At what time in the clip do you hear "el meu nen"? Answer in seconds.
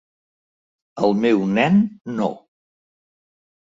1.09-1.79